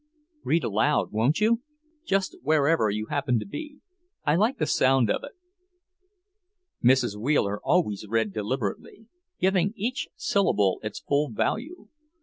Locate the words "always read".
7.63-8.33